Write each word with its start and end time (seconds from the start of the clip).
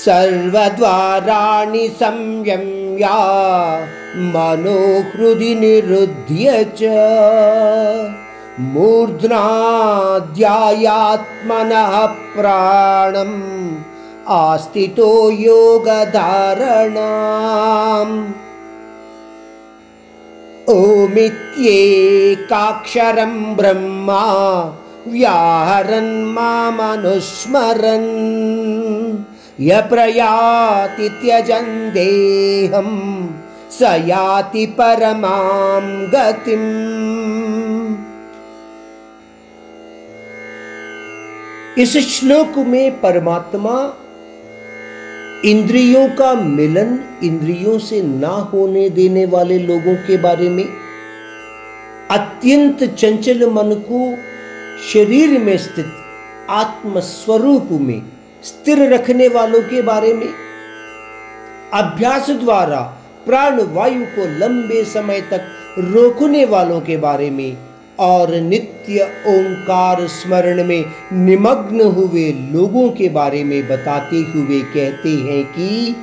सर्वद्वाराणि 0.00 1.86
संयम्या 2.00 3.16
मनोहृदि 4.34 5.52
निरुध्य 5.60 6.46
च 6.78 6.80
मूर्ध्नाध्यायात्मनः 8.72 9.24
प्राणम् 12.34 13.36
आस्थितो 14.36 15.10
योगधारणाम्। 15.30 16.54
ओमित्येकाक्षरं 20.76 21.94
ब्रह्मा 23.56 24.24
व्याहरन् 25.12 26.14
मामनुस्मरन् 26.34 28.10
य 29.60 29.80
प्रयाति 29.80 31.08
त्यजन् 31.08 31.90
देहं 31.90 32.90
स 33.70 33.82
याति 33.82 34.66
परमां 34.66 35.82
गतिम्। 36.06 36.62
इस 41.78 41.96
श्लोक 41.96 42.58
में 42.58 43.00
परमात्मा 43.00 43.74
इंद्रियों 45.44 46.08
का 46.08 46.32
मिलन 46.34 46.98
इंद्रियों 47.24 47.78
से 47.78 48.02
ना 48.02 48.32
होने 48.52 48.88
देने 48.90 49.24
वाले 49.26 49.58
लोगों 49.58 49.94
के 49.94 50.16
बारे 50.16 50.48
में, 50.48 50.64
अत्यंत 52.10 52.84
चंचल 52.84 53.50
मन 53.50 53.74
को 53.90 54.16
शरीर 54.92 55.38
में 55.38 55.56
स्थित 55.58 55.92
आत्मस्वरूप 56.50 57.68
में 57.70 58.11
स्थिर 58.44 58.92
रखने 58.94 59.28
वालों 59.28 59.62
के 59.62 59.82
बारे 59.82 60.12
में। 60.14 60.28
अभ्यास 61.74 62.30
द्वारा 62.30 62.80
प्राण 63.26 63.60
वायु 63.62 64.04
को 64.06 64.24
लंबे 64.38 64.84
समय 64.84 65.20
तक 65.20 65.40
रोकने 65.78 66.44
वालों 66.44 66.80
के 66.80 66.96
बारे 66.96 67.30
में 67.30 67.56
और 68.00 68.34
नित्य 68.40 69.04
ओंकार 69.28 70.06
स्मरण 70.06 70.64
में 70.64 70.84
निमग्न 71.12 71.80
हुए 71.80 72.32
लोगों 72.52 72.88
के 72.90 73.08
बारे 73.08 73.44
में 73.44 73.68
बताते 73.68 74.16
हुए 74.16 74.60
कहते 74.74 75.08
हैं 75.08 75.44
कि 75.52 75.96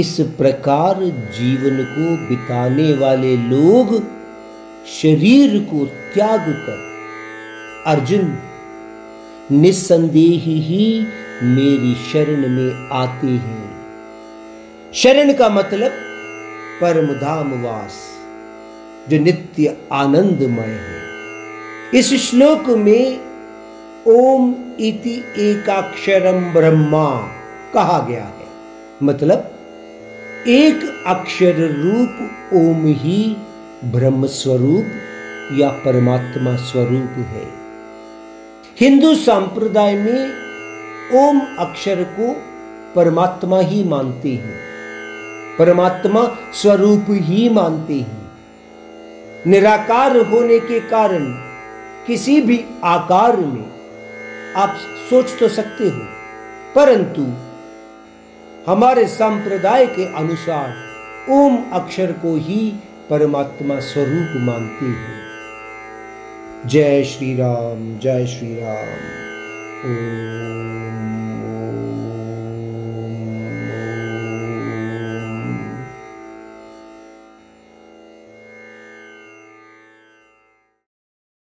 इस 0.00 0.16
प्रकार 0.38 0.94
जीवन 1.38 1.84
को 1.84 2.16
बिताने 2.28 2.92
वाले 2.98 3.36
लोग 3.36 3.94
शरीर 5.02 5.58
को 5.64 5.84
त्याग 6.14 6.48
कर 6.66 6.82
अर्जुन 7.86 8.24
निस्संदेह 9.52 10.42
ही 10.44 11.06
मेरी 11.42 11.94
शरण 11.94 12.48
में 12.48 12.88
आते 12.92 13.26
हैं। 13.26 13.74
शरण 14.94 15.32
का 15.32 15.48
मतलब 15.48 15.90
परम 16.80 17.06
धाम 17.06 17.62
वास 17.62 17.92
जो 19.08 19.18
नित्य 19.18 19.76
आनंदमय 19.92 20.66
है। 20.66 21.02
इस 21.94 22.14
श्लोक 22.14 22.70
में 22.70 23.20
ओम 24.06 24.54
इति 24.80 25.24
एकाक्षरम 25.38 26.52
ब्रह्मा 26.52 27.30
कहा 27.74 28.06
गया 28.08 28.24
है। 28.24 28.46
मतलब 29.02 29.58
एक 30.48 31.04
अक्षर 31.06 31.54
रूप 31.56 32.30
ओम 32.54 32.86
ही 32.86 33.36
ब्रह्म 33.84 34.26
स्वरूप 34.26 34.86
या 35.60 35.68
परमात्मा 35.68 36.56
स्वरूप 36.56 37.14
है। 37.18 37.63
हिंदू 38.80 39.14
संप्रदाय 39.14 39.94
में 39.94 41.18
ओम 41.18 41.40
अक्षर 41.58 42.02
को 42.04 42.32
परमात्मा 42.94 43.60
ही 43.60 43.82
मानते 43.84 44.32
हैं। 44.34 44.56
परमात्मा 45.58 46.22
स्वरूप 46.54 47.06
ही 47.10 47.48
मानते 47.48 47.94
हैं। 47.94 48.22
निराकार 49.46 50.16
होने 50.16 50.58
के 50.60 50.80
कारण 50.80 51.32
किसी 52.06 52.40
भी 52.40 52.64
आकार 52.84 53.36
में 53.36 53.64
आप 54.56 54.76
सोच 55.10 55.38
तो 55.40 55.48
सकते 55.48 55.84
हो, 55.84 56.04
परंतु 56.74 57.26
हमारे 58.66 59.06
संप्रदाय 59.08 59.86
के 59.86 60.14
अनुसार 60.14 60.74
ओम 61.32 61.62
अक्षर 61.72 62.12
को 62.12 62.36
ही 62.36 62.72
परमात्मा 63.10 63.78
स्वरूप 63.80 64.36
मानते 64.42 64.86
हैं। 64.86 65.23
जय 66.66 67.04
श्री 67.04 67.34
राम 67.36 67.98
जय 67.98 68.26
श्री 68.26 68.54
राम 68.60 69.02
ओम। 69.90 71.13